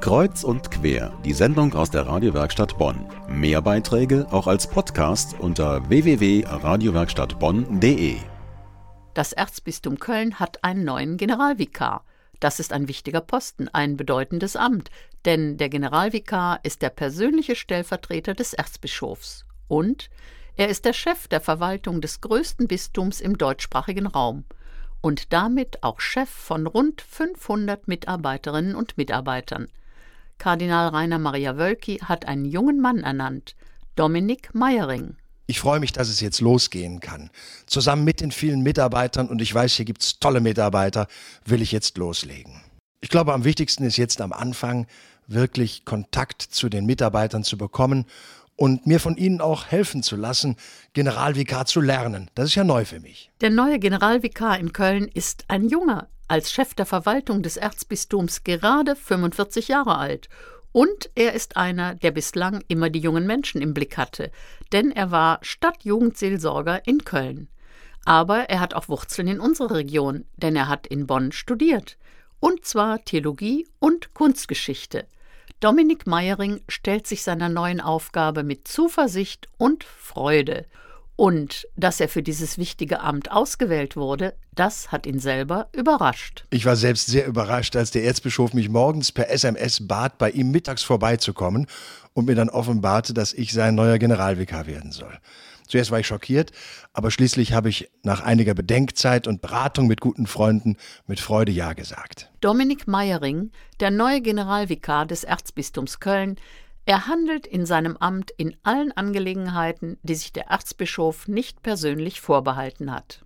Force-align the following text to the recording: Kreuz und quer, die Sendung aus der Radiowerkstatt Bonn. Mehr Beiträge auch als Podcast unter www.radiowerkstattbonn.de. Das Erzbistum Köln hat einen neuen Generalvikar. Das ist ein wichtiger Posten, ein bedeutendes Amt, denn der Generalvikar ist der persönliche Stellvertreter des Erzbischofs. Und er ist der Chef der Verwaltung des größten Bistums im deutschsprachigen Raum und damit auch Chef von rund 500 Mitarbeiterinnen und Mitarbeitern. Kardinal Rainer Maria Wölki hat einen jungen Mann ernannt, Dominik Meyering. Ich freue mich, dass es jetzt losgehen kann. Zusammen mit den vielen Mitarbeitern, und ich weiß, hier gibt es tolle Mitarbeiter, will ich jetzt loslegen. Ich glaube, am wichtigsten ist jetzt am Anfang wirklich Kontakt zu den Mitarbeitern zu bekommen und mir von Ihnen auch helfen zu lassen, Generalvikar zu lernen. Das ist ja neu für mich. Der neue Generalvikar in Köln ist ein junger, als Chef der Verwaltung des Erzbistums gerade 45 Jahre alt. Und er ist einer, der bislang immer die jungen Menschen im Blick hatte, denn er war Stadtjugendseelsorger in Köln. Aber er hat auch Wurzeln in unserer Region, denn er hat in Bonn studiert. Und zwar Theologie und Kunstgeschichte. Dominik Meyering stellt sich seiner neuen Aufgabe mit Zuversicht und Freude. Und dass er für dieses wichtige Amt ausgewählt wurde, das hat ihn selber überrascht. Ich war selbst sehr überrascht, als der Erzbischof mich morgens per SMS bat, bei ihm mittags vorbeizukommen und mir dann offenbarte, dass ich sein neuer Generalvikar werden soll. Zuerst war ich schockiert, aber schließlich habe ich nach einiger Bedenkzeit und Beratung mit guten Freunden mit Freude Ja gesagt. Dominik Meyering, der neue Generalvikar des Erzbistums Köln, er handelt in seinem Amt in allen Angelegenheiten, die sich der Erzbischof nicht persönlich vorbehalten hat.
Kreuz 0.00 0.44
und 0.44 0.70
quer, 0.70 1.12
die 1.24 1.32
Sendung 1.32 1.74
aus 1.74 1.90
der 1.90 2.06
Radiowerkstatt 2.06 2.78
Bonn. 2.78 3.04
Mehr 3.28 3.60
Beiträge 3.62 4.28
auch 4.30 4.46
als 4.46 4.68
Podcast 4.68 5.34
unter 5.38 5.88
www.radiowerkstattbonn.de. 5.88 8.18
Das 9.14 9.32
Erzbistum 9.32 9.98
Köln 9.98 10.38
hat 10.38 10.62
einen 10.62 10.84
neuen 10.84 11.16
Generalvikar. 11.16 12.04
Das 12.40 12.60
ist 12.60 12.72
ein 12.72 12.88
wichtiger 12.88 13.22
Posten, 13.22 13.68
ein 13.68 13.96
bedeutendes 13.96 14.56
Amt, 14.56 14.90
denn 15.24 15.56
der 15.56 15.70
Generalvikar 15.70 16.60
ist 16.62 16.82
der 16.82 16.90
persönliche 16.90 17.56
Stellvertreter 17.56 18.34
des 18.34 18.52
Erzbischofs. 18.52 19.46
Und 19.68 20.10
er 20.56 20.68
ist 20.68 20.84
der 20.84 20.92
Chef 20.92 21.28
der 21.28 21.40
Verwaltung 21.40 22.00
des 22.00 22.20
größten 22.20 22.68
Bistums 22.68 23.20
im 23.20 23.38
deutschsprachigen 23.38 24.06
Raum 24.06 24.44
und 25.00 25.32
damit 25.32 25.82
auch 25.82 26.00
Chef 26.00 26.28
von 26.28 26.66
rund 26.66 27.00
500 27.00 27.88
Mitarbeiterinnen 27.88 28.74
und 28.74 28.96
Mitarbeitern. 28.96 29.68
Kardinal 30.38 30.88
Rainer 30.88 31.18
Maria 31.18 31.56
Wölki 31.56 31.98
hat 31.98 32.26
einen 32.26 32.44
jungen 32.44 32.80
Mann 32.80 33.00
ernannt, 33.00 33.54
Dominik 33.96 34.54
Meyering. 34.54 35.16
Ich 35.46 35.60
freue 35.60 35.80
mich, 35.80 35.92
dass 35.92 36.08
es 36.08 36.20
jetzt 36.20 36.40
losgehen 36.40 37.00
kann. 37.00 37.30
Zusammen 37.66 38.04
mit 38.04 38.20
den 38.20 38.30
vielen 38.30 38.62
Mitarbeitern, 38.62 39.28
und 39.28 39.42
ich 39.42 39.54
weiß, 39.54 39.74
hier 39.74 39.84
gibt 39.84 40.02
es 40.02 40.18
tolle 40.18 40.40
Mitarbeiter, 40.40 41.06
will 41.44 41.60
ich 41.60 41.70
jetzt 41.70 41.98
loslegen. 41.98 42.62
Ich 43.00 43.10
glaube, 43.10 43.34
am 43.34 43.44
wichtigsten 43.44 43.84
ist 43.84 43.98
jetzt 43.98 44.22
am 44.22 44.32
Anfang 44.32 44.86
wirklich 45.26 45.84
Kontakt 45.84 46.40
zu 46.40 46.68
den 46.68 46.86
Mitarbeitern 46.86 47.44
zu 47.44 47.58
bekommen 47.58 48.06
und 48.56 48.86
mir 48.86 49.00
von 49.00 49.16
Ihnen 49.16 49.40
auch 49.40 49.66
helfen 49.66 50.02
zu 50.02 50.16
lassen, 50.16 50.56
Generalvikar 50.92 51.66
zu 51.66 51.80
lernen. 51.80 52.30
Das 52.34 52.46
ist 52.46 52.54
ja 52.54 52.64
neu 52.64 52.84
für 52.84 53.00
mich. 53.00 53.30
Der 53.40 53.50
neue 53.50 53.78
Generalvikar 53.78 54.58
in 54.58 54.72
Köln 54.72 55.08
ist 55.12 55.44
ein 55.48 55.68
junger, 55.68 56.08
als 56.28 56.52
Chef 56.52 56.74
der 56.74 56.86
Verwaltung 56.86 57.42
des 57.42 57.56
Erzbistums 57.56 58.44
gerade 58.44 58.96
45 58.96 59.68
Jahre 59.68 59.98
alt. 59.98 60.28
Und 60.72 61.10
er 61.14 61.34
ist 61.34 61.56
einer, 61.56 61.94
der 61.94 62.10
bislang 62.10 62.64
immer 62.66 62.90
die 62.90 62.98
jungen 62.98 63.26
Menschen 63.26 63.62
im 63.62 63.74
Blick 63.74 63.96
hatte, 63.96 64.32
denn 64.72 64.90
er 64.90 65.10
war 65.10 65.38
Stadtjugendseelsorger 65.42 66.86
in 66.86 67.04
Köln. 67.04 67.48
Aber 68.04 68.50
er 68.50 68.60
hat 68.60 68.74
auch 68.74 68.88
Wurzeln 68.88 69.28
in 69.28 69.40
unserer 69.40 69.76
Region, 69.76 70.24
denn 70.36 70.56
er 70.56 70.68
hat 70.68 70.86
in 70.86 71.06
Bonn 71.06 71.32
studiert. 71.32 71.96
Und 72.40 72.64
zwar 72.64 73.04
Theologie 73.04 73.66
und 73.78 74.14
Kunstgeschichte. 74.14 75.06
Dominik 75.60 76.06
Meyering 76.06 76.60
stellt 76.68 77.06
sich 77.06 77.22
seiner 77.22 77.48
neuen 77.48 77.80
Aufgabe 77.80 78.42
mit 78.42 78.68
Zuversicht 78.68 79.48
und 79.56 79.84
Freude. 79.84 80.66
Und 81.16 81.68
dass 81.76 82.00
er 82.00 82.08
für 82.08 82.22
dieses 82.22 82.58
wichtige 82.58 83.00
Amt 83.00 83.30
ausgewählt 83.30 83.94
wurde, 83.96 84.34
das 84.52 84.90
hat 84.90 85.06
ihn 85.06 85.20
selber 85.20 85.68
überrascht. 85.72 86.44
Ich 86.50 86.64
war 86.64 86.74
selbst 86.74 87.06
sehr 87.06 87.26
überrascht, 87.26 87.76
als 87.76 87.92
der 87.92 88.04
Erzbischof 88.04 88.52
mich 88.52 88.68
morgens 88.68 89.12
per 89.12 89.30
SMS 89.30 89.86
bat, 89.86 90.18
bei 90.18 90.30
ihm 90.30 90.50
mittags 90.50 90.82
vorbeizukommen 90.82 91.66
und 92.14 92.26
mir 92.26 92.34
dann 92.34 92.50
offenbarte, 92.50 93.14
dass 93.14 93.32
ich 93.32 93.52
sein 93.52 93.76
neuer 93.76 93.98
Generalvikar 93.98 94.66
werden 94.66 94.90
soll. 94.90 95.18
Zuerst 95.66 95.90
war 95.90 96.00
ich 96.00 96.06
schockiert, 96.06 96.52
aber 96.92 97.10
schließlich 97.10 97.52
habe 97.52 97.68
ich 97.68 97.90
nach 98.02 98.20
einiger 98.20 98.54
Bedenkzeit 98.54 99.26
und 99.26 99.40
Beratung 99.40 99.86
mit 99.86 100.00
guten 100.00 100.26
Freunden 100.26 100.76
mit 101.06 101.20
Freude 101.20 101.52
Ja 101.52 101.72
gesagt. 101.72 102.30
Dominik 102.40 102.86
Meyering, 102.86 103.50
der 103.80 103.90
neue 103.90 104.20
Generalvikar 104.20 105.06
des 105.06 105.24
Erzbistums 105.24 106.00
Köln, 106.00 106.36
er 106.86 107.06
handelt 107.06 107.46
in 107.46 107.64
seinem 107.66 107.96
Amt 107.96 108.30
in 108.36 108.56
allen 108.62 108.92
Angelegenheiten, 108.92 109.98
die 110.02 110.14
sich 110.14 110.32
der 110.32 110.48
Erzbischof 110.48 111.28
nicht 111.28 111.62
persönlich 111.62 112.20
vorbehalten 112.20 112.92
hat. 112.92 113.24